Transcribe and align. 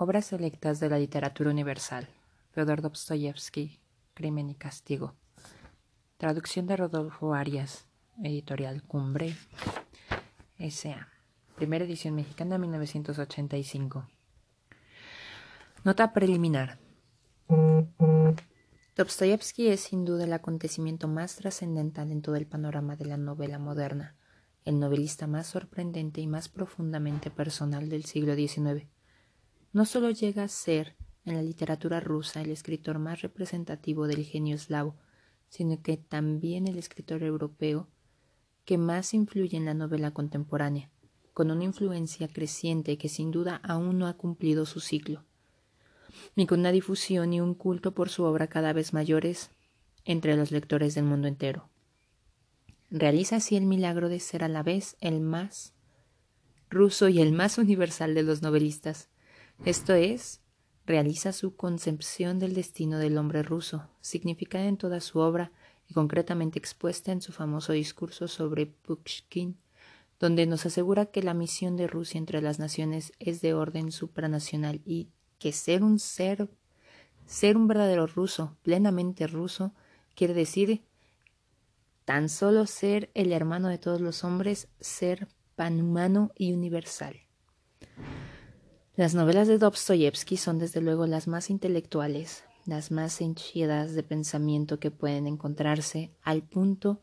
Obras 0.00 0.26
selectas 0.26 0.78
de 0.78 0.88
la 0.88 0.96
literatura 0.96 1.50
universal. 1.50 2.06
Fyodor 2.52 2.82
Dostoyevsky, 2.82 3.80
Crimen 4.14 4.48
y 4.48 4.54
Castigo. 4.54 5.16
Traducción 6.18 6.68
de 6.68 6.76
Rodolfo 6.76 7.34
Arias, 7.34 7.84
editorial 8.22 8.84
Cumbre, 8.84 9.34
S.A. 10.56 11.08
Primera 11.56 11.84
edición 11.84 12.14
mexicana 12.14 12.58
1985. 12.58 14.06
Nota 15.82 16.12
preliminar. 16.12 16.78
Dostoyevsky 18.94 19.66
es 19.66 19.80
sin 19.80 20.04
duda 20.04 20.26
el 20.26 20.32
acontecimiento 20.32 21.08
más 21.08 21.34
trascendental 21.34 22.12
en 22.12 22.22
todo 22.22 22.36
el 22.36 22.46
panorama 22.46 22.94
de 22.94 23.06
la 23.06 23.16
novela 23.16 23.58
moderna, 23.58 24.14
el 24.64 24.78
novelista 24.78 25.26
más 25.26 25.48
sorprendente 25.48 26.20
y 26.20 26.28
más 26.28 26.48
profundamente 26.48 27.32
personal 27.32 27.88
del 27.88 28.04
siglo 28.04 28.36
XIX. 28.36 28.86
No 29.78 29.84
solo 29.84 30.10
llega 30.10 30.42
a 30.42 30.48
ser 30.48 30.96
en 31.24 31.36
la 31.36 31.42
literatura 31.42 32.00
rusa 32.00 32.40
el 32.40 32.50
escritor 32.50 32.98
más 32.98 33.22
representativo 33.22 34.08
del 34.08 34.24
genio 34.24 34.56
eslavo, 34.56 34.96
sino 35.50 35.80
que 35.82 35.96
también 35.96 36.66
el 36.66 36.78
escritor 36.78 37.22
europeo 37.22 37.86
que 38.64 38.76
más 38.76 39.14
influye 39.14 39.56
en 39.56 39.66
la 39.66 39.74
novela 39.74 40.10
contemporánea, 40.10 40.90
con 41.32 41.52
una 41.52 41.62
influencia 41.62 42.26
creciente 42.26 42.98
que 42.98 43.08
sin 43.08 43.30
duda 43.30 43.60
aún 43.62 44.00
no 44.00 44.08
ha 44.08 44.14
cumplido 44.14 44.66
su 44.66 44.80
ciclo 44.80 45.22
ni 46.34 46.48
con 46.48 46.58
una 46.58 46.72
difusión 46.72 47.32
y 47.32 47.40
un 47.40 47.54
culto 47.54 47.94
por 47.94 48.08
su 48.08 48.24
obra 48.24 48.48
cada 48.48 48.72
vez 48.72 48.92
mayores 48.92 49.52
entre 50.04 50.34
los 50.34 50.50
lectores 50.50 50.96
del 50.96 51.04
mundo 51.04 51.28
entero. 51.28 51.70
Realiza 52.90 53.36
así 53.36 53.54
el 53.54 53.66
milagro 53.66 54.08
de 54.08 54.18
ser 54.18 54.42
a 54.42 54.48
la 54.48 54.64
vez 54.64 54.96
el 55.00 55.20
más 55.20 55.72
ruso 56.68 57.08
y 57.08 57.20
el 57.20 57.30
más 57.30 57.58
universal 57.58 58.16
de 58.16 58.24
los 58.24 58.42
novelistas. 58.42 59.08
Esto 59.64 59.94
es, 59.94 60.40
realiza 60.86 61.32
su 61.32 61.56
concepción 61.56 62.38
del 62.38 62.54
destino 62.54 62.98
del 62.98 63.18
hombre 63.18 63.42
ruso, 63.42 63.88
significada 64.00 64.64
en 64.66 64.76
toda 64.76 65.00
su 65.00 65.18
obra 65.18 65.50
y 65.88 65.94
concretamente 65.94 66.58
expuesta 66.58 67.12
en 67.12 67.20
su 67.20 67.32
famoso 67.32 67.72
discurso 67.72 68.28
sobre 68.28 68.66
Pushkin, 68.66 69.58
donde 70.20 70.46
nos 70.46 70.64
asegura 70.64 71.06
que 71.06 71.22
la 71.22 71.34
misión 71.34 71.76
de 71.76 71.88
Rusia 71.88 72.18
entre 72.18 72.40
las 72.40 72.58
naciones 72.58 73.12
es 73.18 73.40
de 73.40 73.52
orden 73.52 73.90
supranacional 73.90 74.80
y 74.84 75.08
que 75.38 75.52
ser 75.52 75.82
un 75.82 75.98
ser, 75.98 76.48
ser 77.26 77.56
un 77.56 77.66
verdadero 77.66 78.06
ruso, 78.06 78.56
plenamente 78.62 79.26
ruso, 79.26 79.74
quiere 80.14 80.34
decir 80.34 80.82
tan 82.04 82.28
solo 82.28 82.66
ser 82.66 83.10
el 83.14 83.32
hermano 83.32 83.68
de 83.68 83.78
todos 83.78 84.00
los 84.00 84.24
hombres, 84.24 84.68
ser 84.80 85.28
panhumano 85.56 86.30
y 86.36 86.52
universal. 86.52 87.27
Las 88.98 89.14
novelas 89.14 89.46
de 89.46 89.58
Dostoyevsky 89.58 90.36
son 90.36 90.58
desde 90.58 90.80
luego 90.80 91.06
las 91.06 91.28
más 91.28 91.50
intelectuales, 91.50 92.42
las 92.66 92.90
más 92.90 93.20
henchidas 93.20 93.94
de 93.94 94.02
pensamiento 94.02 94.80
que 94.80 94.90
pueden 94.90 95.28
encontrarse, 95.28 96.10
al 96.20 96.42
punto 96.42 97.00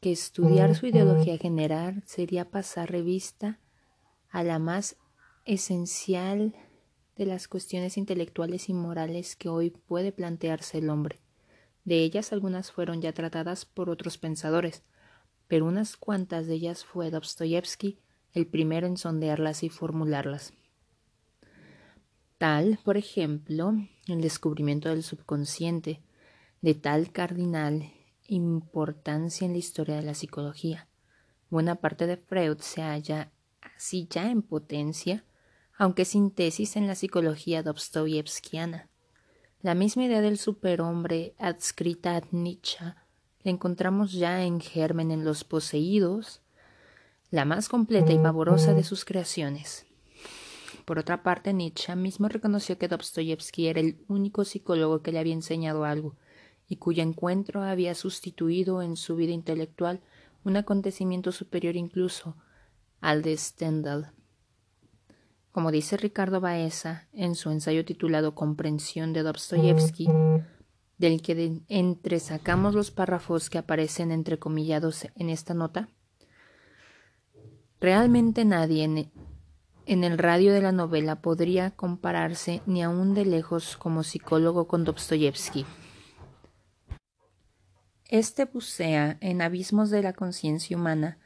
que 0.00 0.10
estudiar 0.10 0.74
su 0.74 0.86
ideología 0.86 1.36
general 1.36 2.02
sería 2.06 2.50
pasar 2.50 2.90
revista 2.90 3.60
a 4.30 4.42
la 4.42 4.58
más 4.58 4.96
esencial 5.44 6.54
de 7.14 7.26
las 7.26 7.46
cuestiones 7.46 7.98
intelectuales 7.98 8.70
y 8.70 8.72
morales 8.72 9.36
que 9.36 9.50
hoy 9.50 9.68
puede 9.68 10.12
plantearse 10.12 10.78
el 10.78 10.88
hombre. 10.88 11.20
De 11.84 11.98
ellas 11.98 12.32
algunas 12.32 12.72
fueron 12.72 13.02
ya 13.02 13.12
tratadas 13.12 13.66
por 13.66 13.90
otros 13.90 14.16
pensadores, 14.16 14.82
pero 15.46 15.66
unas 15.66 15.98
cuantas 15.98 16.46
de 16.46 16.54
ellas 16.54 16.86
fue 16.86 17.10
Dostoyevsky 17.10 18.00
el 18.32 18.46
primero 18.46 18.86
en 18.86 18.96
sondearlas 18.96 19.62
y 19.62 19.68
formularlas. 19.68 20.54
Tal, 22.40 22.78
por 22.82 22.96
ejemplo, 22.96 23.74
el 24.06 24.22
descubrimiento 24.22 24.88
del 24.88 25.02
subconsciente, 25.02 26.00
de 26.62 26.72
tal 26.72 27.12
cardinal 27.12 27.92
importancia 28.28 29.44
en 29.44 29.52
la 29.52 29.58
historia 29.58 29.96
de 29.96 30.02
la 30.04 30.14
psicología. 30.14 30.88
Buena 31.50 31.74
parte 31.74 32.06
de 32.06 32.16
Freud 32.16 32.56
se 32.60 32.80
halla 32.80 33.30
así 33.76 34.08
ya 34.08 34.30
en 34.30 34.40
potencia 34.40 35.22
aunque 35.76 36.06
sin 36.06 36.30
tesis 36.30 36.76
en 36.76 36.86
la 36.86 36.94
psicología 36.94 37.62
dostoyevskiana. 37.62 38.88
La 39.60 39.74
misma 39.74 40.04
idea 40.04 40.22
del 40.22 40.38
superhombre 40.38 41.34
adscrita 41.38 42.16
a 42.16 42.22
Nietzsche 42.30 42.82
la 42.84 43.50
encontramos 43.50 44.14
ya 44.14 44.44
en 44.44 44.60
germen 44.60 45.10
en 45.10 45.26
Los 45.26 45.44
Poseídos, 45.44 46.40
la 47.30 47.44
más 47.44 47.68
completa 47.68 48.14
y 48.14 48.18
pavorosa 48.18 48.72
de 48.72 48.82
sus 48.82 49.04
creaciones. 49.04 49.89
Por 50.84 50.98
otra 50.98 51.22
parte, 51.22 51.52
Nietzsche 51.52 51.94
mismo 51.96 52.28
reconoció 52.28 52.78
que 52.78 52.88
Dostoyevsky 52.88 53.68
era 53.68 53.80
el 53.80 54.04
único 54.08 54.44
psicólogo 54.44 55.02
que 55.02 55.12
le 55.12 55.18
había 55.18 55.34
enseñado 55.34 55.84
algo 55.84 56.16
y 56.68 56.76
cuyo 56.76 57.02
encuentro 57.02 57.62
había 57.62 57.94
sustituido 57.94 58.82
en 58.82 58.96
su 58.96 59.16
vida 59.16 59.32
intelectual 59.32 60.00
un 60.44 60.56
acontecimiento 60.56 61.32
superior 61.32 61.76
incluso 61.76 62.36
al 63.00 63.22
de 63.22 63.36
Stendhal. 63.36 64.12
Como 65.52 65.72
dice 65.72 65.96
Ricardo 65.96 66.40
Baeza 66.40 67.08
en 67.12 67.34
su 67.34 67.50
ensayo 67.50 67.84
titulado 67.84 68.34
Comprensión 68.34 69.12
de 69.12 69.24
Dostoyevsky, 69.24 70.08
del 70.96 71.22
que 71.22 71.62
entresacamos 71.68 72.74
los 72.74 72.90
párrafos 72.90 73.50
que 73.50 73.58
aparecen 73.58 74.12
entrecomillados 74.12 75.08
en 75.16 75.28
esta 75.28 75.54
nota, 75.54 75.88
realmente 77.80 78.44
nadie 78.44 79.10
en, 79.90 80.04
el 80.04 80.18
radio 80.18 80.52
de 80.52 80.60
la 80.60 80.72
novela 80.72 81.20
podría 81.20 81.72
compararse 81.72 82.62
ni 82.66 82.82
aun 82.82 83.14
de 83.14 83.24
lejos 83.24 83.76
como 83.76 84.02
psicólogo 84.04 84.68
con 84.68 84.84
Dostoyevsky. 84.84 85.66
Este 88.06 88.44
bucea 88.44 89.18
en 89.20 89.42
abismos 89.42 89.90
de 89.90 90.02
la 90.02 90.12
conciencia 90.12 90.76
humana 90.76 91.18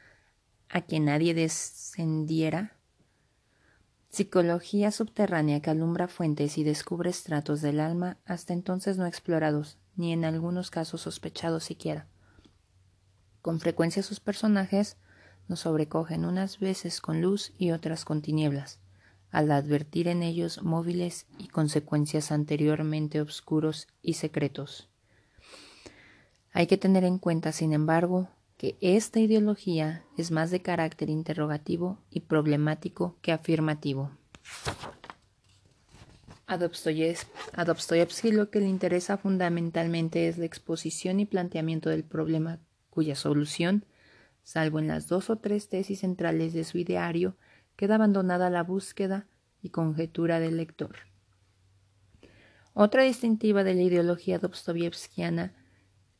a 0.69 0.81
que 0.81 0.99
nadie 0.99 1.33
descendiera 1.33 2.75
Psicología 4.15 4.91
subterránea 4.91 5.61
que 5.61 5.69
alumbra 5.69 6.07
fuentes 6.07 6.57
y 6.57 6.63
descubre 6.63 7.09
estratos 7.09 7.61
del 7.61 7.81
alma 7.81 8.17
hasta 8.23 8.53
entonces 8.53 8.97
no 8.97 9.07
explorados, 9.07 9.77
ni 9.97 10.13
en 10.13 10.23
algunos 10.23 10.71
casos 10.71 11.01
sospechados 11.01 11.65
siquiera. 11.65 12.07
Con 13.41 13.59
frecuencia 13.59 14.01
sus 14.03 14.21
personajes 14.21 14.95
nos 15.47 15.61
sobrecogen 15.61 16.25
unas 16.25 16.59
veces 16.59 17.01
con 17.01 17.21
luz 17.21 17.53
y 17.57 17.71
otras 17.71 18.05
con 18.05 18.21
tinieblas, 18.21 18.79
al 19.31 19.51
advertir 19.51 20.07
en 20.07 20.23
ellos 20.23 20.63
móviles 20.63 21.27
y 21.37 21.47
consecuencias 21.47 22.31
anteriormente 22.31 23.21
obscuros 23.21 23.87
y 24.01 24.13
secretos. 24.13 24.89
Hay 26.51 26.67
que 26.67 26.77
tener 26.77 27.03
en 27.03 27.19
cuenta, 27.19 27.51
sin 27.51 27.73
embargo, 27.73 28.29
que 28.57 28.77
esta 28.79 29.19
ideología 29.19 30.03
es 30.17 30.31
más 30.31 30.51
de 30.51 30.61
carácter 30.61 31.09
interrogativo 31.09 31.99
y 32.09 32.21
problemático 32.21 33.17
que 33.21 33.33
afirmativo. 33.33 34.11
A 36.47 36.57
Dostoyevsky 36.57 38.31
lo 38.31 38.49
que 38.49 38.59
le 38.59 38.67
interesa 38.67 39.17
fundamentalmente 39.17 40.27
es 40.27 40.37
la 40.37 40.45
exposición 40.45 41.19
y 41.19 41.25
planteamiento 41.25 41.89
del 41.89 42.03
problema 42.03 42.59
cuya 42.89 43.15
solución, 43.15 43.85
salvo 44.45 44.79
en 44.79 44.87
las 44.87 45.09
dos 45.09 45.29
o 45.29 45.35
tres 45.35 45.67
tesis 45.67 45.99
centrales 45.99 46.53
de 46.53 46.63
su 46.63 46.77
ideario, 46.77 47.35
queda 47.75 47.95
abandonada 47.95 48.49
la 48.49 48.63
búsqueda 48.63 49.25
y 49.61 49.69
conjetura 49.69 50.39
del 50.39 50.55
lector. 50.55 50.95
Otra 52.73 53.03
distintiva 53.03 53.63
de 53.63 53.73
la 53.73 53.81
ideología 53.81 54.37
dostoyevskiana 54.37 55.53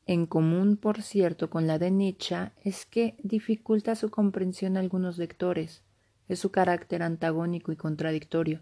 en 0.08 0.26
común, 0.26 0.78
por 0.78 1.02
cierto, 1.02 1.50
con 1.50 1.68
la 1.68 1.80
de 1.80 1.92
Nietzsche 1.92 2.52
es 2.64 2.86
que 2.86 3.16
dificulta 3.24 3.96
su 3.96 4.10
comprensión 4.10 4.76
a 4.76 4.80
algunos 4.80 5.18
lectores, 5.18 5.84
es 6.28 6.40
su 6.40 6.52
carácter 6.52 7.04
antagónico 7.04 7.72
y 7.72 7.76
contradictorio, 7.76 8.62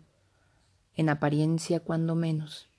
en 0.96 1.10
apariencia 1.10 1.80
cuando 1.80 2.16
menos. 2.16 2.70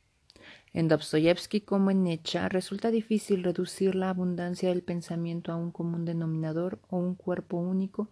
En 0.74 0.88
Dostoyevsky 0.88 1.60
como 1.60 1.92
en 1.92 2.02
Nietzsche 2.02 2.48
resulta 2.48 2.90
difícil 2.90 3.44
reducir 3.44 3.94
la 3.94 4.10
abundancia 4.10 4.70
del 4.70 4.82
pensamiento 4.82 5.52
a 5.52 5.56
un 5.56 5.70
común 5.70 6.04
denominador 6.04 6.80
o 6.88 6.96
un 6.96 7.14
cuerpo 7.14 7.58
único 7.58 8.10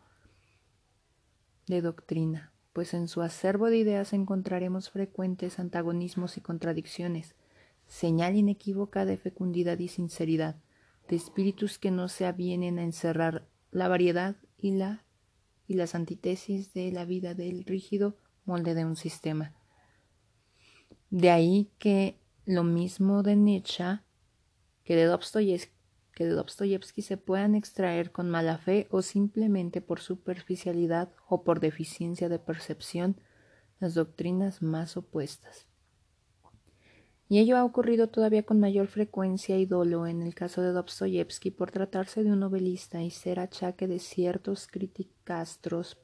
de 1.67 1.83
doctrina, 1.83 2.53
pues 2.73 2.95
en 2.95 3.09
su 3.09 3.21
acervo 3.21 3.69
de 3.69 3.79
ideas 3.79 4.13
encontraremos 4.13 4.91
frecuentes 4.91 5.59
antagonismos 5.59 6.37
y 6.37 6.41
contradicciones, 6.41 7.35
señal 7.89 8.37
inequívoca 8.37 9.05
de 9.07 9.17
fecundidad 9.17 9.81
y 9.81 9.89
sinceridad, 9.89 10.55
de 11.09 11.17
espíritus 11.17 11.81
que 11.81 11.91
no 11.91 12.07
se 12.07 12.27
avienen 12.27 12.79
a 12.79 12.85
encerrar 12.85 13.49
la 13.73 13.89
variedad 13.89 14.37
y 14.57 14.71
la 14.71 15.05
y 15.67 15.75
las 15.75 15.97
antítesis 15.97 16.73
de 16.75 16.93
la 16.93 17.07
vida 17.07 17.35
del 17.35 17.65
rígido 17.65 18.17
molde 18.45 18.75
de 18.75 18.85
un 18.85 18.95
sistema. 18.95 19.53
De 21.11 21.31
ahí 21.31 21.71
que 21.79 22.22
lo 22.45 22.65
mismo 22.65 23.23
de 23.23 23.37
Nietzsche 23.37 24.01
que 24.85 24.97
de 24.97 25.07
Dostoyevsky, 25.07 27.03
se 27.03 27.17
puedan 27.17 27.55
extraer 27.55 28.13
con 28.13 28.29
mala 28.31 28.59
fe 28.59 28.89
o 28.91 29.03
simplemente 29.03 29.81
por 29.81 30.01
superficialidad 30.01 31.11
o 31.29 31.45
por 31.45 31.61
deficiencia 31.61 32.29
de 32.29 32.39
percepción 32.39 33.17
las 33.81 33.95
doctrinas 33.95 34.63
más 34.63 34.97
opuestas. 34.97 35.67
Y 37.29 37.39
ello 37.39 37.57
ha 37.57 37.65
ocurrido 37.65 38.09
todavía 38.09 38.43
con 38.43 38.61
mayor 38.61 38.89
frecuencia 38.89 39.57
y 39.57 39.65
dolo 39.65 40.07
en 40.07 40.21
el 40.21 40.35
caso 40.35 40.61
de 40.61 40.73
Dostoyevsky 40.73 41.51
por 41.51 41.71
tratarse 41.71 42.23
de 42.23 42.33
un 42.33 42.41
novelista 42.41 43.03
y 43.03 43.11
ser 43.11 43.41
achaque 43.41 43.89
de 43.89 43.99
ciertos 43.99 44.67
criticastros 44.67 45.99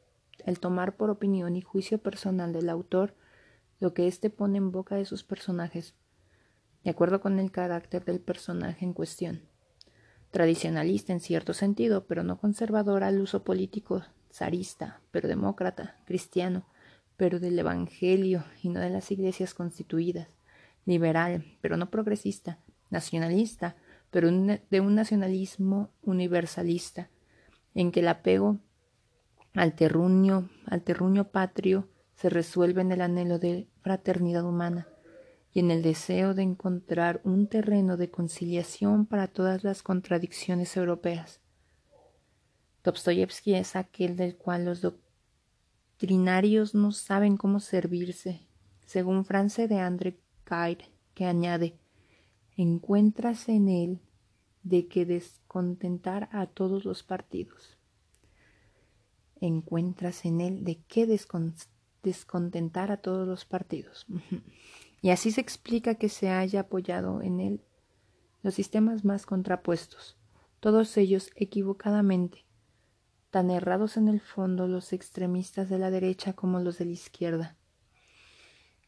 el 0.46 0.58
tomar 0.60 0.96
por 0.96 1.10
opinión 1.10 1.56
y 1.56 1.60
juicio 1.60 1.98
personal 1.98 2.52
del 2.52 2.70
autor 2.70 3.14
lo 3.80 3.92
que 3.92 4.06
éste 4.06 4.30
pone 4.30 4.58
en 4.58 4.72
boca 4.72 4.96
de 4.96 5.04
sus 5.04 5.22
personajes, 5.22 5.94
de 6.84 6.90
acuerdo 6.90 7.20
con 7.20 7.38
el 7.38 7.50
carácter 7.50 8.04
del 8.04 8.20
personaje 8.20 8.84
en 8.84 8.92
cuestión. 8.92 9.42
Tradicionalista 10.30 11.12
en 11.12 11.20
cierto 11.20 11.54
sentido, 11.54 12.06
pero 12.06 12.22
no 12.22 12.38
conservador 12.38 13.02
al 13.02 13.20
uso 13.20 13.44
político, 13.44 14.04
zarista, 14.32 15.00
pero 15.10 15.28
demócrata, 15.28 15.96
cristiano, 16.04 16.66
pero 17.16 17.40
del 17.40 17.58
Evangelio 17.58 18.44
y 18.62 18.68
no 18.68 18.80
de 18.80 18.90
las 18.90 19.10
iglesias 19.10 19.54
constituidas, 19.54 20.28
liberal, 20.84 21.44
pero 21.60 21.76
no 21.76 21.90
progresista, 21.90 22.58
nacionalista, 22.90 23.76
pero 24.10 24.30
de 24.30 24.80
un 24.80 24.94
nacionalismo 24.94 25.90
universalista, 26.02 27.10
en 27.74 27.92
que 27.92 28.00
el 28.00 28.08
apego 28.08 28.58
al 29.54 29.74
terruño, 29.74 30.48
al 30.66 30.82
terruño 30.82 31.30
patrio 31.30 31.88
se 32.14 32.28
resuelve 32.28 32.82
en 32.82 32.92
el 32.92 33.00
anhelo 33.00 33.38
de 33.38 33.68
fraternidad 33.82 34.44
humana 34.44 34.88
y 35.52 35.60
en 35.60 35.70
el 35.70 35.82
deseo 35.82 36.34
de 36.34 36.42
encontrar 36.42 37.20
un 37.24 37.46
terreno 37.46 37.96
de 37.96 38.10
conciliación 38.10 39.06
para 39.06 39.28
todas 39.28 39.64
las 39.64 39.82
contradicciones 39.82 40.76
europeas. 40.76 41.40
Dostoyevsky 42.84 43.54
es 43.54 43.76
aquel 43.76 44.16
del 44.16 44.36
cual 44.36 44.64
los 44.64 44.80
doctrinarios 44.80 46.74
no 46.74 46.92
saben 46.92 47.36
cómo 47.36 47.60
servirse, 47.60 48.46
según 48.86 49.24
France 49.24 49.68
de 49.68 49.78
André 49.78 50.20
Gide, 50.46 50.90
que 51.14 51.24
añade, 51.24 51.78
encuentras 52.56 53.48
en 53.48 53.68
él 53.68 54.00
de 54.62 54.86
que 54.86 55.06
descontentar 55.06 56.28
a 56.32 56.46
todos 56.46 56.84
los 56.84 57.02
partidos. 57.02 57.76
Encuentras 59.40 60.24
en 60.24 60.40
él 60.40 60.64
de 60.64 60.80
qué 60.88 61.06
descontentar 62.02 62.90
a 62.90 62.98
todos 62.98 63.26
los 63.26 63.44
partidos. 63.44 64.06
Y 65.00 65.10
así 65.10 65.30
se 65.30 65.40
explica 65.40 65.94
que 65.94 66.08
se 66.08 66.30
haya 66.30 66.60
apoyado 66.60 67.22
en 67.22 67.40
él 67.40 67.64
los 68.42 68.54
sistemas 68.54 69.04
más 69.04 69.26
contrapuestos, 69.26 70.16
todos 70.60 70.96
ellos 70.96 71.30
equivocadamente, 71.34 72.46
tan 73.30 73.50
errados 73.50 73.96
en 73.96 74.08
el 74.08 74.20
fondo 74.20 74.68
los 74.68 74.92
extremistas 74.92 75.68
de 75.68 75.78
la 75.78 75.90
derecha 75.90 76.32
como 76.32 76.60
los 76.60 76.78
de 76.78 76.86
la 76.86 76.92
izquierda. 76.92 77.56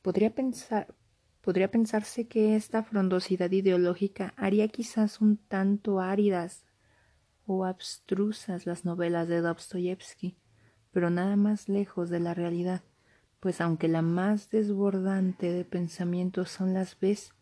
Podría 0.02 0.34
pensar, 0.34 0.94
podría 1.40 1.70
pensarse 1.70 2.28
que 2.28 2.56
esta 2.56 2.82
frondosidad 2.82 3.50
ideológica 3.50 4.34
haría 4.36 4.68
quizás 4.68 5.20
un 5.20 5.36
tanto 5.36 6.00
áridas 6.00 6.64
o 7.46 7.64
abstrusas 7.64 8.66
las 8.66 8.84
novelas 8.84 9.28
de 9.28 9.40
Dostoyevsky, 9.40 10.36
pero 10.92 11.10
nada 11.10 11.36
más 11.36 11.68
lejos 11.68 12.08
de 12.08 12.20
la 12.20 12.34
realidad 12.34 12.82
pues 13.40 13.60
aunque 13.60 13.88
la 13.88 14.02
más 14.02 14.50
desbordante 14.50 15.50
de 15.50 15.64
pensamientos 15.64 16.50
son 16.50 16.74
las 16.74 16.98
vez, 17.00 17.32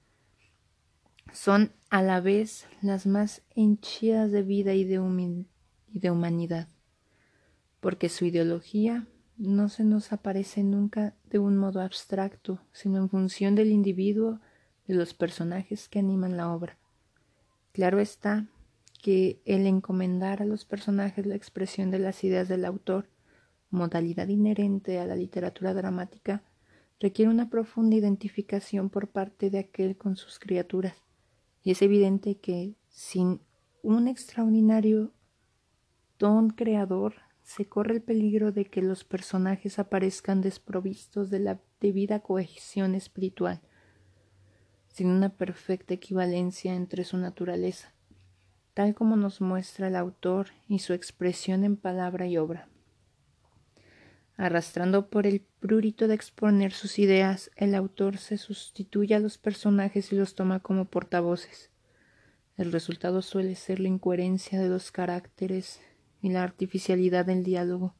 son 1.33 1.73
a 1.91 2.03
la 2.03 2.21
vez 2.21 2.67
las 2.81 3.07
más 3.07 3.43
henchidas 3.55 4.31
de 4.31 4.43
vida 4.43 4.75
y 4.75 4.85
de, 4.85 5.45
y 5.89 5.99
de 5.99 6.11
humanidad, 6.11 6.69
porque 7.81 8.09
su 8.09 8.25
ideología 8.25 9.07
no 9.37 9.69
se 9.69 9.85
nos 9.85 10.13
aparece 10.13 10.63
nunca 10.63 11.15
de 11.31 11.39
un 11.39 11.57
modo 11.57 11.81
abstracto, 11.81 12.61
sino 12.73 12.99
en 12.99 13.09
función 13.09 13.55
del 13.55 13.71
individuo, 13.71 14.41
de 14.87 14.95
los 14.95 15.15
personajes 15.15 15.89
que 15.89 15.99
animan 15.99 16.37
la 16.37 16.53
obra. 16.53 16.79
Claro 17.73 18.01
está 18.01 18.49
que 19.03 19.41
el 19.45 19.67
encomendar 19.67 20.43
a 20.43 20.47
los 20.47 20.65
personajes 20.65 21.27
la 21.27 21.37
expresión 21.37 21.91
de 21.91 21.99
las 21.99 22.25
ideas 22.25 22.49
del 22.49 22.65
autor 22.65 23.07
modalidad 23.71 24.29
inherente 24.29 24.99
a 24.99 25.07
la 25.07 25.17
literatura 25.17 25.75
dramática, 25.75 26.43
requiere 27.01 27.31
una 27.31 27.49
profunda 27.49 27.97
identificación 27.97 28.91
por 28.91 29.09
parte 29.09 29.51
de 29.51 29.59
aquel 29.59 29.97
con 29.97 30.17
sus 30.17 30.39
criaturas, 30.39 30.95
y 31.63 31.71
es 31.71 31.83
evidente 31.83 32.37
que 32.37 32.75
sin 32.89 33.41
un 33.83 34.09
extraordinario 34.09 35.13
don 36.19 36.51
creador 36.51 37.15
se 37.43 37.67
corre 37.67 37.95
el 37.95 38.03
peligro 38.03 38.53
de 38.53 38.67
que 38.67 38.83
los 38.83 39.05
personajes 39.05 39.79
aparezcan 39.79 40.41
desprovistos 40.41 41.31
de 41.31 41.39
la 41.39 41.61
debida 41.81 42.21
cohesión 42.21 42.95
espiritual, 42.95 43.61
sin 44.89 45.09
una 45.09 45.31
perfecta 45.31 45.95
equivalencia 45.95 46.75
entre 46.75 47.05
su 47.05 47.17
naturaleza, 47.17 47.95
tal 48.75 48.95
como 48.95 49.17
nos 49.17 49.41
muestra 49.41 49.89
el 49.89 49.97
autor 49.97 50.49
y 50.69 50.81
su 50.81 50.93
expresión 50.93 51.65
en 51.65 51.77
palabra 51.77 52.27
y 52.27 52.37
obra. 52.37 52.69
Arrastrando 54.39 55.11
por 55.11 55.27
el 55.27 55.41
prurito 55.59 56.07
de 56.07 56.15
exponer 56.15 56.73
sus 56.73 57.01
ideas, 57.01 57.51
el 57.57 57.75
autor 57.75 58.19
se 58.19 58.39
sustituye 58.39 59.17
a 59.17 59.19
los 59.19 59.37
personajes 59.37 60.13
y 60.13 60.17
los 60.17 60.37
toma 60.37 60.61
como 60.61 60.85
portavoces. 60.85 61.73
El 62.57 62.71
resultado 62.71 63.21
suele 63.21 63.57
ser 63.57 63.81
la 63.81 63.89
incoherencia 63.89 64.61
de 64.61 64.69
los 64.69 64.93
caracteres 64.93 65.81
y 66.23 66.29
la 66.29 66.45
artificialidad 66.45 67.27
del 67.27 67.43
diálogo, 67.43 67.97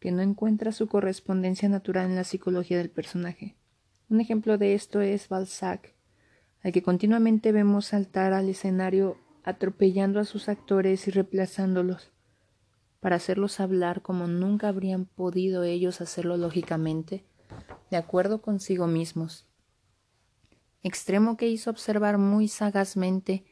que 0.00 0.12
no 0.12 0.20
encuentra 0.20 0.70
su 0.70 0.86
correspondencia 0.86 1.70
natural 1.70 2.10
en 2.10 2.16
la 2.16 2.24
psicología 2.24 2.76
del 2.76 2.90
personaje. 2.90 3.56
Un 4.10 4.20
ejemplo 4.20 4.58
de 4.58 4.74
esto 4.74 5.00
es 5.00 5.30
Balzac, 5.30 5.94
al 6.62 6.72
que 6.72 6.82
continuamente 6.82 7.52
vemos 7.52 7.86
saltar 7.86 8.34
al 8.34 8.50
escenario 8.50 9.16
atropellando 9.44 10.20
a 10.20 10.24
sus 10.24 10.50
actores 10.50 11.08
y 11.08 11.10
reemplazándolos 11.10 12.12
para 13.00 13.16
hacerlos 13.16 13.60
hablar 13.60 14.02
como 14.02 14.26
nunca 14.26 14.68
habrían 14.68 15.06
podido 15.06 15.64
ellos 15.64 16.00
hacerlo 16.00 16.36
lógicamente, 16.36 17.24
de 17.90 17.96
acuerdo 17.96 18.42
consigo 18.42 18.86
mismos. 18.86 19.46
Extremo 20.82 21.36
que 21.36 21.48
hizo 21.48 21.70
observar 21.70 22.18
muy 22.18 22.48
sagazmente 22.48 23.44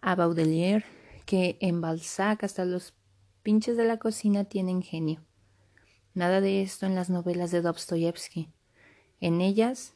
a 0.00 0.14
Baudelaire 0.14 0.84
que 1.26 1.58
en 1.60 1.80
Balzac 1.80 2.44
hasta 2.44 2.64
los 2.64 2.94
pinches 3.42 3.76
de 3.76 3.84
la 3.84 3.98
cocina 3.98 4.44
tienen 4.44 4.82
genio. 4.82 5.24
Nada 6.14 6.40
de 6.40 6.62
esto 6.62 6.86
en 6.86 6.94
las 6.94 7.10
novelas 7.10 7.50
de 7.50 7.60
Dostoyevsky. 7.60 8.50
En 9.20 9.40
ellas, 9.40 9.94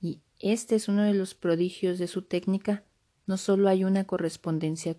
y 0.00 0.20
este 0.38 0.76
es 0.76 0.88
uno 0.88 1.02
de 1.02 1.14
los 1.14 1.34
prodigios 1.34 1.98
de 1.98 2.08
su 2.08 2.22
técnica, 2.22 2.84
no 3.26 3.36
solo 3.36 3.68
hay 3.68 3.84
una 3.84 4.04
correspondencia 4.04 4.96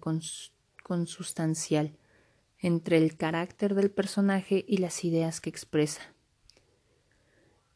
consustancial, 0.84 1.96
entre 2.60 2.98
el 2.98 3.16
carácter 3.16 3.74
del 3.74 3.90
personaje 3.90 4.66
y 4.68 4.78
las 4.78 5.04
ideas 5.06 5.42
que 5.42 5.50
expresa. 5.50 6.02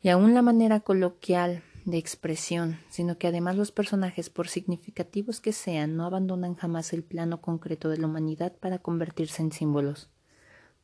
Y 0.02 0.10
aún 0.10 0.34
la 0.34 0.42
manera 0.42 0.82
coloquial 0.82 1.64
de 1.86 1.98
expresión, 1.98 2.80
sino 2.90 3.18
que 3.18 3.28
además 3.28 3.56
los 3.56 3.72
personajes, 3.72 4.30
por 4.30 4.48
significativos 4.48 5.42
que 5.42 5.54
sean, 5.54 5.96
no 5.96 6.06
abandonan 6.06 6.56
jamás 6.56 6.94
el 6.94 7.04
plano 7.04 7.42
concreto 7.42 7.90
de 7.90 7.98
la 7.98 8.08
humanidad 8.08 8.54
para 8.58 8.80
convertirse 8.80 9.42
en 9.42 9.52
símbolos. 9.52 10.10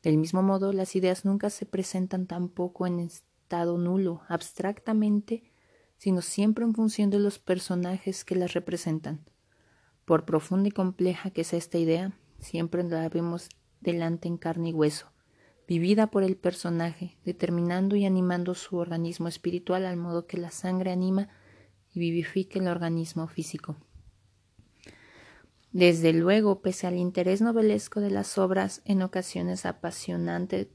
Del 0.02 0.16
mismo 0.16 0.42
modo, 0.42 0.72
las 0.72 0.96
ideas 0.96 1.24
nunca 1.24 1.50
se 1.50 1.66
presentan 1.66 2.26
tampoco 2.26 2.86
en 2.86 3.00
estado 3.00 3.76
nulo, 3.76 4.22
abstractamente, 4.28 5.52
sino 5.98 6.22
siempre 6.22 6.64
en 6.64 6.74
función 6.74 7.10
de 7.10 7.18
los 7.18 7.38
personajes 7.38 8.24
que 8.24 8.36
las 8.36 8.54
representan. 8.54 9.20
Por 10.06 10.24
profunda 10.24 10.68
y 10.68 10.72
compleja 10.72 11.30
que 11.30 11.44
sea 11.44 11.58
esta 11.58 11.76
idea, 11.76 12.12
siempre 12.38 12.82
la 12.82 13.06
vemos 13.10 13.50
delante 13.80 14.28
en 14.28 14.36
carne 14.36 14.70
y 14.70 14.72
hueso, 14.72 15.10
vivida 15.66 16.08
por 16.08 16.22
el 16.22 16.36
personaje, 16.36 17.16
determinando 17.24 17.96
y 17.96 18.04
animando 18.04 18.54
su 18.54 18.76
organismo 18.76 19.28
espiritual 19.28 19.86
al 19.86 19.96
modo 19.96 20.26
que 20.26 20.36
la 20.36 20.50
sangre 20.50 20.92
anima 20.92 21.28
y 21.92 22.00
vivifica 22.00 22.58
el 22.58 22.68
organismo 22.68 23.26
físico. 23.28 23.76
Desde 25.72 26.12
luego, 26.12 26.60
pese 26.62 26.86
al 26.86 26.96
interés 26.96 27.40
novelesco 27.40 28.00
de 28.00 28.10
las 28.10 28.36
obras 28.38 28.82
en 28.84 29.02
ocasiones 29.02 29.64
apasionante, 29.66 30.70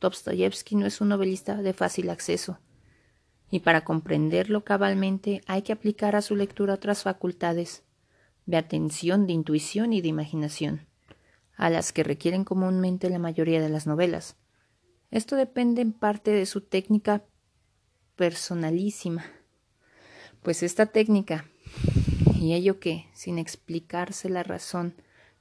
Dostoyevsky 0.00 0.76
no 0.76 0.86
es 0.86 1.00
un 1.00 1.08
novelista 1.08 1.56
de 1.56 1.72
fácil 1.72 2.10
acceso, 2.10 2.58
y 3.50 3.60
para 3.60 3.84
comprenderlo 3.84 4.64
cabalmente 4.64 5.42
hay 5.46 5.62
que 5.62 5.72
aplicar 5.72 6.16
a 6.16 6.22
su 6.22 6.36
lectura 6.36 6.74
otras 6.74 7.02
facultades 7.02 7.82
de 8.46 8.56
atención, 8.56 9.26
de 9.26 9.32
intuición 9.32 9.92
y 9.92 10.00
de 10.00 10.08
imaginación 10.08 10.91
a 11.56 11.70
las 11.70 11.92
que 11.92 12.02
requieren 12.02 12.44
comúnmente 12.44 13.10
la 13.10 13.18
mayoría 13.18 13.60
de 13.60 13.68
las 13.68 13.86
novelas. 13.86 14.36
Esto 15.10 15.36
depende 15.36 15.82
en 15.82 15.92
parte 15.92 16.30
de 16.30 16.46
su 16.46 16.62
técnica 16.62 17.24
personalísima, 18.16 19.24
pues 20.42 20.62
esta 20.62 20.86
técnica, 20.86 21.46
y 22.34 22.54
ello 22.54 22.80
que, 22.80 23.06
sin 23.12 23.38
explicarse 23.38 24.28
la 24.28 24.42
razón, 24.42 24.94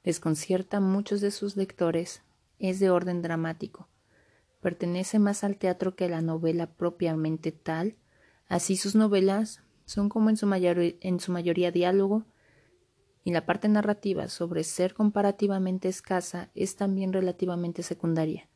desconcierta 0.03 0.77
a 0.77 0.81
muchos 0.81 1.21
de 1.21 1.31
sus 1.31 1.57
lectores, 1.57 2.21
es 2.59 2.79
de 2.79 2.89
orden 2.89 3.21
dramático, 3.21 3.87
pertenece 4.61 5.19
más 5.19 5.43
al 5.43 5.57
teatro 5.57 5.95
que 5.95 6.05
a 6.05 6.09
la 6.09 6.21
novela 6.21 6.67
propiamente 6.67 7.51
tal. 7.51 7.95
Así 8.47 8.77
sus 8.77 8.95
novelas 8.95 9.61
son 9.85 10.09
como 10.09 10.29
en 10.29 10.37
su, 10.37 10.47
en 10.53 11.19
su 11.19 11.31
mayoría 11.31 11.71
diálogo, 11.71 12.25
y 13.23 13.31
la 13.31 13.45
parte 13.45 13.67
narrativa 13.67 14.27
sobre 14.27 14.63
ser 14.63 14.93
comparativamente 14.93 15.87
escasa 15.87 16.49
es 16.55 16.75
también 16.75 17.13
relativamente 17.13 17.83
secundaria. 17.83 18.49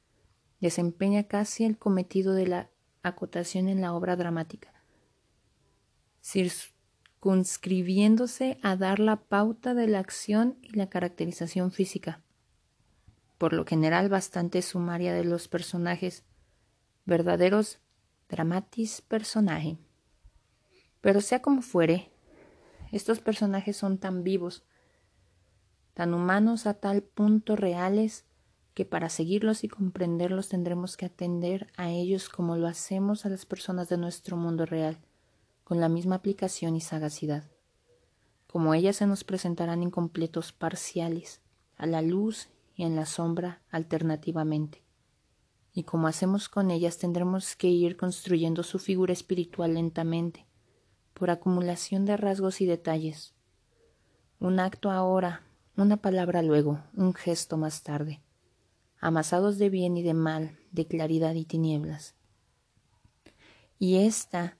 Desempeña 0.59 1.23
casi 1.23 1.65
el 1.65 1.77
cometido 1.77 2.33
de 2.33 2.47
la 2.47 2.69
acotación 3.03 3.69
en 3.69 3.81
la 3.81 3.93
obra 3.93 4.15
dramática, 4.15 4.73
circunscribiéndose 6.23 8.57
a 8.63 8.75
dar 8.75 8.99
la 8.99 9.17
pauta 9.17 9.75
de 9.75 9.87
la 9.87 9.99
acción 9.99 10.57
y 10.61 10.75
la 10.75 10.89
caracterización 10.89 11.71
física, 11.71 12.23
por 13.37 13.53
lo 13.53 13.65
general 13.65 14.09
bastante 14.09 14.63
sumaria 14.63 15.13
de 15.13 15.25
los 15.25 15.47
personajes, 15.47 16.23
verdaderos 17.05 17.79
dramatis 18.27 19.01
personaje. 19.01 19.77
Pero 21.01 21.21
sea 21.21 21.43
como 21.43 21.61
fuere, 21.61 22.14
estos 22.95 23.19
personajes 23.19 23.75
son 23.75 23.97
tan 23.97 24.23
vivos, 24.23 24.63
tan 25.93 26.13
humanos 26.13 26.65
a 26.65 26.75
tal 26.75 27.03
punto 27.03 27.57
reales, 27.57 28.23
que 28.73 28.85
para 28.85 29.09
seguirlos 29.09 29.65
y 29.65 29.67
comprenderlos 29.67 30.47
tendremos 30.47 30.95
que 30.95 31.05
atender 31.05 31.67
a 31.75 31.89
ellos 31.89 32.29
como 32.29 32.55
lo 32.55 32.67
hacemos 32.67 33.25
a 33.25 33.29
las 33.29 33.45
personas 33.45 33.89
de 33.89 33.97
nuestro 33.97 34.37
mundo 34.37 34.65
real, 34.65 34.97
con 35.65 35.81
la 35.81 35.89
misma 35.89 36.15
aplicación 36.15 36.77
y 36.77 36.81
sagacidad. 36.81 37.43
Como 38.47 38.73
ellas 38.73 38.95
se 38.95 39.07
nos 39.07 39.25
presentarán 39.25 39.83
incompletos 39.83 40.53
parciales, 40.53 41.41
a 41.75 41.87
la 41.87 42.01
luz 42.01 42.47
y 42.75 42.83
en 42.83 42.95
la 42.95 43.05
sombra 43.05 43.61
alternativamente. 43.71 44.83
Y 45.73 45.83
como 45.83 46.07
hacemos 46.07 46.47
con 46.47 46.71
ellas 46.71 46.97
tendremos 46.97 47.57
que 47.57 47.67
ir 47.67 47.97
construyendo 47.97 48.63
su 48.63 48.79
figura 48.79 49.11
espiritual 49.11 49.73
lentamente, 49.73 50.44
por 51.15 51.31
acumulación 51.31 52.05
de 52.05 52.17
rasgos 52.17 52.61
y 52.61 52.65
detalles. 52.65 53.33
Un 54.39 54.59
acto 54.59 54.91
ahora, 54.91 55.43
una 55.77 55.97
palabra 55.97 56.43
luego, 56.43 56.83
un 56.93 57.13
gesto 57.13 57.57
más 57.57 57.83
tarde, 57.83 58.21
amasados 58.99 59.57
de 59.57 59.69
bien 59.69 59.97
y 59.97 60.03
de 60.03 60.13
mal, 60.13 60.59
de 60.71 60.85
claridad 60.85 61.33
y 61.33 61.45
tinieblas. 61.45 62.15
Y 63.79 63.97
esta 64.05 64.57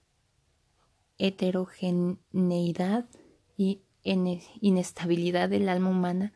heterogeneidad 1.18 3.06
y 3.56 3.82
inestabilidad 4.02 5.48
del 5.48 5.68
alma 5.68 5.90
humana 5.90 6.32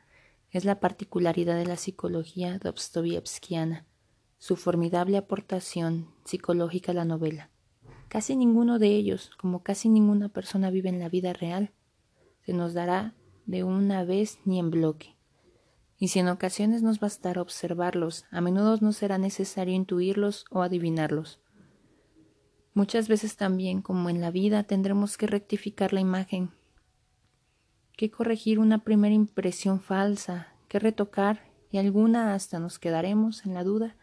es 0.51 0.65
la 0.65 0.81
particularidad 0.81 1.57
de 1.57 1.67
la 1.67 1.77
psicología 1.77 2.59
dostoyevskiana, 2.59 3.87
su 4.39 4.57
formidable 4.57 5.17
aportación 5.17 6.09
psicológica 6.25 6.93
a 6.93 6.95
la 6.95 7.05
novela. 7.05 7.50
Casi 8.11 8.35
ninguno 8.35 8.81
de 8.81 8.89
ellos, 8.89 9.31
como 9.39 9.63
casi 9.63 9.89
ninguna 9.89 10.29
persona 10.29 10.71
vive 10.71 10.89
en 10.89 10.99
la 10.99 11.09
vida 11.09 11.33
real, 11.33 11.71
se 12.45 12.53
nos 12.53 12.75
dará 12.75 13.15
de 13.47 13.63
una 13.63 14.03
vez 14.03 14.41
ni 14.45 14.59
en 14.59 14.73
bloque. 14.73 15.17
Y 15.97 16.09
si 16.09 16.19
en 16.19 16.27
ocasiones 16.27 16.83
nos 16.83 16.99
bastará 16.99 17.41
observarlos, 17.41 18.25
a 18.33 18.41
menudo 18.41 18.77
no 18.81 18.91
será 18.91 19.17
necesario 19.17 19.75
intuirlos 19.75 20.45
o 20.51 20.63
adivinarlos. 20.63 21.41
Muchas 22.75 23.07
veces 23.07 23.37
también, 23.37 23.81
como 23.81 24.11
en 24.11 24.21
la 24.21 24.33
vida, 24.33 24.65
tendremos 24.65 25.17
que 25.17 25.29
rectificar 25.29 25.93
la 25.93 26.01
imagen, 26.01 26.51
que 27.97 28.11
corregir 28.11 28.59
una 28.59 28.83
primera 28.83 29.15
impresión 29.15 29.81
falsa, 29.81 30.49
que 30.67 30.81
retocar 30.81 31.49
y 31.71 31.79
alguna 31.79 32.35
hasta 32.35 32.59
nos 32.59 32.81
quedaremos 32.81 33.47
en 33.47 33.55
la 33.55 33.63
duda 33.63 33.95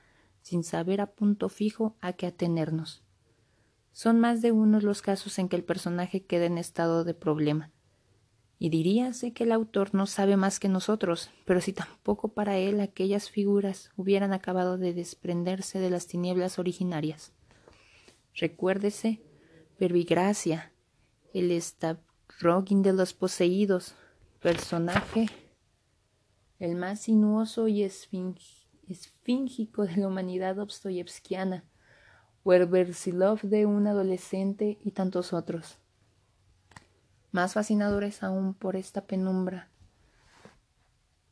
sin 0.44 0.64
saber 0.64 1.02
a 1.02 1.08
punto 1.08 1.50
fijo 1.50 1.98
a 2.00 2.14
qué 2.14 2.28
atenernos. 2.28 3.04
Son 3.98 4.20
más 4.20 4.44
de 4.44 4.52
uno 4.52 4.80
los 4.80 5.02
casos 5.02 5.40
en 5.40 5.50
que 5.50 5.56
el 5.56 5.64
personaje 5.64 6.24
queda 6.24 6.46
en 6.46 6.60
estado 6.60 7.04
de 7.04 7.16
problema. 7.16 7.72
Y 8.60 8.70
diríase 8.70 9.34
que 9.34 9.46
el 9.46 9.52
autor 9.52 9.96
no 9.96 10.06
sabe 10.06 10.38
más 10.38 10.60
que 10.60 10.70
nosotros, 10.70 11.32
pero 11.46 11.62
si 11.62 11.74
tampoco 11.74 12.28
para 12.28 12.60
él 12.60 12.80
aquellas 12.80 13.32
figuras 13.32 13.90
hubieran 13.96 14.34
acabado 14.34 14.78
de 14.78 14.94
desprenderse 14.94 15.80
de 15.80 15.90
las 15.90 16.06
tinieblas 16.06 16.60
originarias. 16.60 17.34
Recuérdese, 18.36 19.24
Verbigracia, 19.80 20.72
el 21.34 21.60
Stavroggin 21.60 22.84
de 22.84 22.94
los 22.94 23.16
poseídos, 23.16 23.96
personaje 24.40 25.26
el 26.60 26.76
más 26.76 27.02
sinuoso 27.02 27.68
y 27.68 27.82
esfíngico 27.82 29.88
de 29.88 29.98
la 29.98 30.08
humanidad 30.08 30.58
dostoyevskiana, 30.58 31.66
De 32.48 33.66
un 33.66 33.88
adolescente 33.88 34.78
y 34.82 34.92
tantos 34.92 35.34
otros. 35.34 35.80
Más 37.34 37.56
fascinadores 37.56 38.24
aún 38.24 38.54
por 38.54 38.78
esta 38.78 39.02
penumbra 39.02 39.68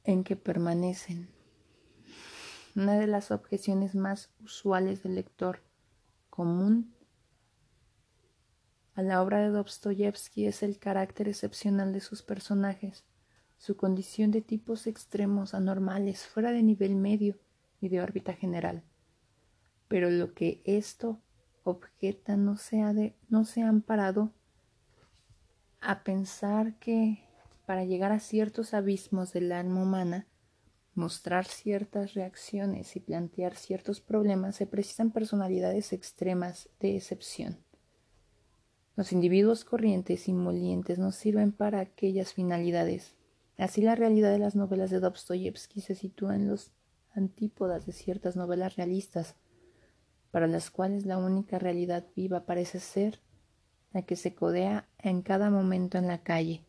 en 0.03 0.25
que 0.25 0.36
permanecen. 0.36 1.29
Una 2.75 3.00
de 3.00 3.07
las 3.07 3.31
objeciones 3.31 3.95
más 3.95 4.29
usuales 4.43 5.03
del 5.03 5.15
lector 5.15 5.62
común 6.29 6.93
a 8.93 9.01
la 9.01 9.22
obra 9.22 9.39
de 9.39 9.51
Dostoyevsky 9.51 10.48
es 10.48 10.63
el 10.63 10.79
carácter 10.79 11.29
excepcional 11.29 11.93
de 11.93 12.01
sus 12.01 12.24
personajes, 12.24 13.05
su 13.57 13.77
condición 13.77 14.31
de 14.31 14.41
tipos 14.41 14.86
extremos 14.86 15.53
anormales 15.53 16.25
fuera 16.25 16.51
de 16.51 16.62
nivel 16.62 16.98
medio 16.98 17.38
y 17.79 17.88
de 17.88 18.01
órbita 18.01 18.34
general 18.34 18.84
pero 19.88 20.10
lo 20.10 20.34
que 20.34 20.62
esto 20.65 21.20
objeta 21.63 22.38
no 22.38 22.58
se, 22.58 22.82
ha 22.82 22.94
de, 22.94 23.15
no 23.30 23.46
se 23.46 23.62
han 23.62 23.82
parado 23.82 24.32
a 25.82 26.04
pensar 26.04 26.77
que 26.80 27.24
para 27.65 27.84
llegar 27.84 28.12
a 28.12 28.20
ciertos 28.20 28.74
abismos 28.74 29.34
del 29.34 29.51
alma 29.51 29.82
humana, 29.82 30.27
mostrar 30.94 31.46
ciertas 31.46 32.13
reacciones 32.13 32.96
y 32.96 33.00
plantear 33.00 33.56
ciertos 33.56 34.00
problemas 34.00 34.56
se 34.56 34.65
precisan 34.65 35.12
personalidades 35.12 35.92
extremas 35.92 36.70
de 36.80 36.96
excepción. 36.96 37.58
Los 38.96 39.12
individuos 39.12 39.65
corrientes 39.65 40.30
y 40.30 40.34
molientes 40.34 41.00
no 41.00 41.12
sirven 41.12 41.51
para 41.51 41.82
aquellas 41.82 42.34
finalidades. 42.34 43.13
Así 43.58 43.82
la 43.82 43.96
realidad 43.96 44.32
de 44.32 44.39
las 44.39 44.56
novelas 44.56 44.89
de 44.89 45.01
Dostoyevsky 45.01 45.82
se 45.82 45.96
sitúa 45.96 46.36
en 46.36 46.48
los 46.48 46.72
antípodas 47.13 47.86
de 47.86 47.92
ciertas 47.92 48.38
novelas 48.38 48.77
realistas, 48.77 49.36
para 50.36 50.48
las 50.48 50.70
cuales 50.70 51.06
la 51.06 51.18
única 51.18 51.60
realidad 51.60 52.08
viva 52.13 52.46
parece 52.46 52.82
ser 52.82 53.22
la 53.94 54.01
que 54.01 54.18
se 54.18 54.36
codea 54.36 54.86
en 54.98 55.22
cada 55.22 55.50
momento 55.50 55.98
en 55.98 56.08
la 56.08 56.24
calle. 56.24 56.65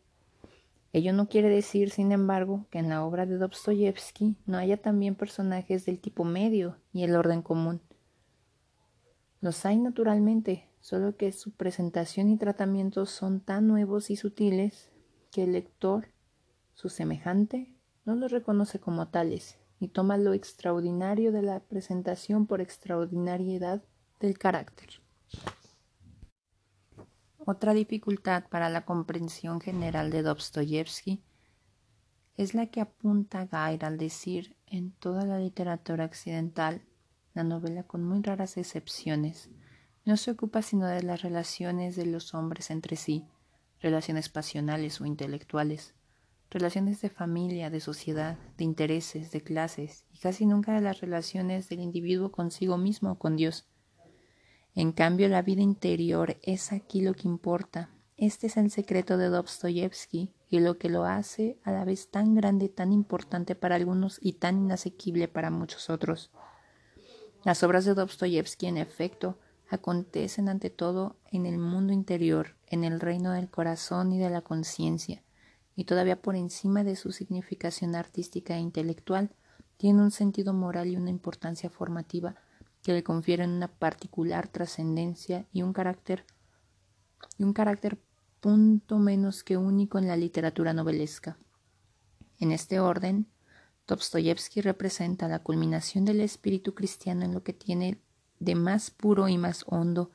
Ello 0.93 1.11
no 1.11 1.27
quiere 1.27 1.49
decir, 1.49 1.89
sin 1.89 2.13
embargo, 2.13 2.65
que 2.71 2.79
en 2.79 2.87
la 2.87 3.03
obra 3.03 3.25
de 3.25 3.37
Dostoyevsky 3.37 4.37
no 4.45 4.57
haya 4.57 4.77
también 4.77 5.15
personajes 5.15 5.85
del 5.85 5.99
tipo 5.99 6.23
medio 6.23 6.77
y 6.93 7.03
el 7.03 7.13
orden 7.13 7.41
común. 7.41 7.81
Los 9.41 9.65
hay 9.65 9.79
naturalmente, 9.79 10.69
solo 10.79 11.17
que 11.17 11.33
su 11.33 11.51
presentación 11.51 12.29
y 12.29 12.37
tratamiento 12.37 13.05
son 13.05 13.41
tan 13.41 13.67
nuevos 13.67 14.09
y 14.09 14.15
sutiles 14.15 14.93
que 15.29 15.43
el 15.43 15.51
lector, 15.51 16.07
su 16.73 16.87
semejante, 16.87 17.73
no 18.05 18.15
los 18.15 18.31
reconoce 18.31 18.79
como 18.79 19.09
tales 19.09 19.59
y 19.79 19.89
toma 19.89 20.17
lo 20.17 20.33
extraordinario 20.33 21.31
de 21.31 21.41
la 21.41 21.59
presentación 21.59 22.47
por 22.47 22.61
extraordinariedad 22.61 23.83
del 24.19 24.37
carácter. 24.37 25.01
Otra 27.37 27.73
dificultad 27.73 28.45
para 28.49 28.69
la 28.69 28.85
comprensión 28.85 29.61
general 29.61 30.09
de 30.09 30.21
Dostoyevsky 30.21 31.21
es 32.35 32.53
la 32.53 32.67
que 32.67 32.81
apunta 32.81 33.45
Gair 33.45 33.85
al 33.85 33.97
decir 33.97 34.55
en 34.67 34.91
toda 34.91 35.25
la 35.25 35.39
literatura 35.39 36.05
occidental, 36.05 36.81
la 37.33 37.43
novela 37.43 37.83
con 37.83 38.03
muy 38.03 38.21
raras 38.21 38.57
excepciones, 38.57 39.49
no 40.05 40.17
se 40.17 40.31
ocupa 40.31 40.61
sino 40.61 40.87
de 40.87 41.03
las 41.03 41.21
relaciones 41.21 41.95
de 41.95 42.05
los 42.05 42.33
hombres 42.33 42.71
entre 42.71 42.95
sí, 42.95 43.25
relaciones 43.79 44.29
pasionales 44.29 45.01
o 45.01 45.05
intelectuales, 45.05 45.93
relaciones 46.49 47.01
de 47.01 47.09
familia, 47.09 47.69
de 47.69 47.79
sociedad, 47.79 48.37
de 48.57 48.63
intereses, 48.63 49.31
de 49.31 49.41
clases, 49.41 50.05
y 50.13 50.19
casi 50.19 50.45
nunca 50.45 50.73
de 50.73 50.81
las 50.81 51.01
relaciones 51.01 51.69
del 51.69 51.81
individuo 51.81 52.31
consigo 52.31 52.77
mismo 52.77 53.11
o 53.11 53.19
con 53.19 53.35
Dios. 53.35 53.67
En 54.75 54.91
cambio, 54.91 55.27
la 55.27 55.41
vida 55.41 55.61
interior 55.61 56.37
es 56.43 56.71
aquí 56.71 57.01
lo 57.01 57.13
que 57.13 57.27
importa. 57.27 57.89
Este 58.15 58.47
es 58.47 58.57
el 58.57 58.71
secreto 58.71 59.17
de 59.17 59.27
Dostoyevsky 59.27 60.31
y 60.49 60.59
lo 60.59 60.77
que 60.77 60.89
lo 60.89 61.05
hace 61.05 61.59
a 61.63 61.71
la 61.71 61.83
vez 61.83 62.09
tan 62.09 62.35
grande, 62.35 62.69
tan 62.69 62.93
importante 62.93 63.55
para 63.55 63.75
algunos 63.75 64.19
y 64.21 64.33
tan 64.33 64.57
inasequible 64.57 65.27
para 65.27 65.49
muchos 65.49 65.89
otros. 65.89 66.31
Las 67.43 67.63
obras 67.63 67.85
de 67.85 67.93
Dostoyevsky, 67.93 68.67
en 68.67 68.77
efecto, 68.77 69.37
acontecen 69.69 70.49
ante 70.49 70.69
todo 70.69 71.17
en 71.31 71.45
el 71.45 71.57
mundo 71.57 71.93
interior, 71.93 72.55
en 72.67 72.83
el 72.83 72.99
reino 72.99 73.31
del 73.31 73.49
corazón 73.49 74.11
y 74.13 74.19
de 74.19 74.29
la 74.29 74.41
conciencia, 74.41 75.23
y 75.77 75.85
todavía 75.85 76.21
por 76.21 76.35
encima 76.35 76.83
de 76.83 76.95
su 76.95 77.11
significación 77.13 77.95
artística 77.95 78.57
e 78.57 78.59
intelectual, 78.59 79.29
tiene 79.77 80.01
un 80.01 80.09
sentido 80.09 80.51
moral 80.51 80.87
y 80.87 80.97
una 80.97 81.11
importancia 81.11 81.69
formativa 81.69 82.35
que 82.81 82.93
le 82.93 83.03
confieren 83.03 83.51
una 83.51 83.67
particular 83.67 84.47
trascendencia 84.47 85.45
y 85.53 85.61
un 85.61 85.73
carácter 85.73 86.25
y 87.37 87.43
un 87.43 87.53
carácter 87.53 87.99
punto 88.39 88.97
menos 88.97 89.43
que 89.43 89.55
único 89.55 89.99
en 89.99 90.07
la 90.07 90.17
literatura 90.17 90.73
novelesca. 90.73 91.37
En 92.39 92.51
este 92.51 92.79
orden, 92.79 93.27
Dostoyevsky 93.85 94.61
representa 94.61 95.27
la 95.27 95.39
culminación 95.39 96.05
del 96.05 96.21
espíritu 96.21 96.73
cristiano 96.73 97.23
en 97.23 97.33
lo 97.33 97.43
que 97.43 97.53
tiene 97.53 98.01
de 98.39 98.55
más 98.55 98.89
puro 98.89 99.27
y 99.27 99.37
más 99.37 99.63
hondo, 99.67 100.09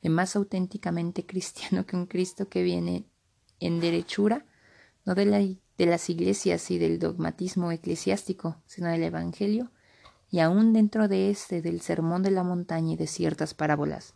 de 0.00 0.08
más 0.08 0.36
auténticamente 0.36 1.26
cristiano 1.26 1.84
que 1.84 1.96
un 1.96 2.06
Cristo 2.06 2.48
que 2.48 2.62
viene 2.62 3.04
en 3.60 3.78
derechura, 3.78 4.46
no 5.04 5.14
de, 5.14 5.26
la, 5.26 5.38
de 5.38 5.86
las 5.86 6.08
iglesias 6.10 6.70
y 6.70 6.78
del 6.78 6.98
dogmatismo 6.98 7.72
eclesiástico, 7.72 8.56
sino 8.66 8.88
del 8.88 9.02
Evangelio, 9.02 9.70
y 10.30 10.40
aún 10.40 10.72
dentro 10.72 11.08
de 11.08 11.30
este 11.30 11.62
del 11.62 11.80
sermón 11.80 12.22
de 12.22 12.30
la 12.30 12.42
montaña 12.42 12.92
y 12.92 12.96
de 12.96 13.06
ciertas 13.06 13.54
parábolas. 13.54 14.14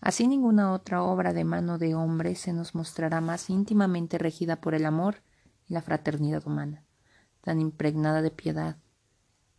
Así 0.00 0.28
ninguna 0.28 0.72
otra 0.72 1.02
obra 1.02 1.32
de 1.32 1.44
mano 1.44 1.78
de 1.78 1.94
hombre 1.94 2.34
se 2.34 2.52
nos 2.52 2.74
mostrará 2.74 3.20
más 3.20 3.50
íntimamente 3.50 4.18
regida 4.18 4.60
por 4.60 4.74
el 4.74 4.86
amor 4.86 5.22
y 5.68 5.74
la 5.74 5.82
fraternidad 5.82 6.46
humana 6.46 6.86
tan 7.46 7.60
impregnada 7.60 8.22
de 8.22 8.32
piedad. 8.32 8.76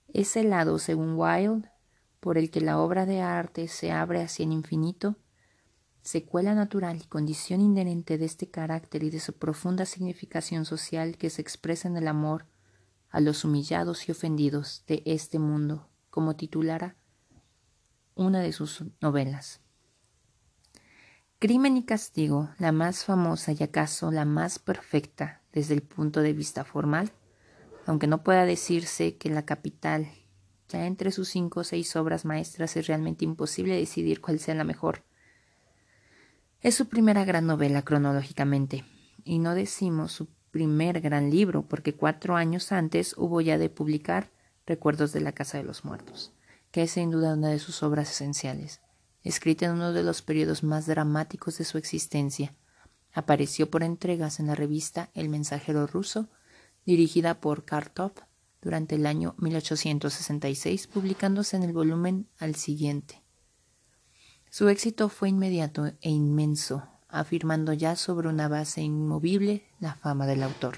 Ese 0.10 0.44
lado, 0.44 0.78
según 0.78 1.14
Wilde, 1.16 1.72
por 2.20 2.38
el 2.38 2.52
que 2.52 2.60
la 2.60 2.80
obra 2.80 3.06
de 3.06 3.22
arte 3.22 3.70
se 3.70 3.94
abre 3.94 4.22
hacia 4.22 4.44
el 4.44 4.52
infinito, 4.52 5.16
secuela 6.08 6.56
natural 6.56 7.02
y 7.04 7.06
condición 7.06 7.60
inherente 7.60 8.18
de 8.18 8.24
este 8.24 8.50
carácter 8.50 9.04
y 9.04 9.10
de 9.10 9.20
su 9.20 9.34
profunda 9.34 9.86
significación 9.86 10.64
social 10.64 11.18
que 11.18 11.30
se 11.30 11.42
expresa 11.42 11.90
en 11.90 11.98
el 11.98 12.08
amor 12.08 12.46
a 13.10 13.20
los 13.20 13.44
humillados 13.44 14.08
y 14.08 14.14
ofendidos 14.14 14.86
de 14.88 15.04
este 15.06 15.38
mundo, 15.38 15.90
como 16.10 16.38
titulara 16.38 16.96
una 18.16 18.40
de 18.40 18.54
sus 18.54 18.86
novelas. 19.02 19.60
Crimen 21.40 21.76
y 21.76 21.84
Castigo, 21.84 22.52
la 22.58 22.72
más 22.72 23.04
famosa 23.04 23.52
y 23.52 23.62
acaso 23.62 24.10
la 24.10 24.24
más 24.24 24.60
perfecta 24.60 25.42
desde 25.52 25.74
el 25.74 25.82
punto 25.82 26.22
de 26.22 26.32
vista 26.32 26.64
formal, 26.64 27.12
aunque 27.86 28.08
no 28.08 28.24
pueda 28.24 28.46
decirse 28.46 29.18
que 29.18 29.30
la 29.30 29.46
capital, 29.46 30.08
ya 30.70 30.86
entre 30.86 31.12
sus 31.12 31.28
cinco 31.28 31.60
o 31.60 31.64
seis 31.66 31.98
obras 31.98 32.24
maestras 32.24 32.78
es 32.78 32.88
realmente 32.88 33.26
imposible 33.26 33.76
decidir 33.76 34.22
cuál 34.22 34.40
sea 34.40 34.56
la 34.56 34.64
mejor. 34.64 35.04
Es 36.62 36.74
su 36.74 36.88
primera 36.88 37.24
gran 37.24 37.46
novela 37.46 37.84
cronológicamente, 37.84 38.84
y 39.24 39.38
no 39.38 39.54
decimos 39.54 40.12
su 40.12 40.28
primer 40.50 41.02
gran 41.02 41.30
libro, 41.30 41.62
porque 41.68 41.94
cuatro 41.94 42.36
años 42.36 42.72
antes 42.72 43.14
hubo 43.16 43.42
ya 43.42 43.60
de 43.60 43.70
publicar 43.70 44.32
Recuerdos 44.66 45.14
de 45.14 45.22
la 45.22 45.34
Casa 45.34 45.60
de 45.60 45.64
los 45.64 45.86
Muertos, 45.86 46.34
que 46.72 46.84
es 46.84 46.92
sin 46.92 47.12
duda 47.12 47.36
una 47.36 47.50
de 47.50 47.60
sus 47.60 47.84
obras 47.84 48.10
esenciales. 48.10 48.82
Escrita 49.24 49.68
en 49.68 49.74
uno 49.74 49.94
de 49.94 50.02
los 50.02 50.24
periodos 50.24 50.64
más 50.64 50.88
dramáticos 50.88 51.60
de 51.60 51.64
su 51.64 51.78
existencia, 51.78 52.56
apareció 53.14 53.70
por 53.70 53.84
entregas 53.84 54.40
en 54.40 54.48
la 54.48 54.56
revista 54.56 55.12
El 55.14 55.30
Mensajero 55.30 55.86
Ruso 55.86 56.28
dirigida 56.86 57.40
por 57.40 57.66
Kartov 57.66 58.14
durante 58.62 58.96
el 58.96 59.06
año 59.06 59.36
1866, 59.38 60.88
publicándose 60.88 61.56
en 61.56 61.64
el 61.64 61.74
volumen 61.74 62.30
al 62.40 62.56
siguiente. 62.56 63.27
Su 64.58 64.70
éxito 64.70 65.08
fue 65.08 65.30
inmediato 65.30 65.86
e 66.02 66.10
inmenso, 66.10 66.82
afirmando 67.10 67.74
ya 67.74 67.96
sobre 67.96 68.28
una 68.28 68.48
base 68.48 68.82
inmovible 68.82 69.68
la 69.80 69.94
fama 69.94 70.26
del 70.26 70.42
autor. 70.42 70.78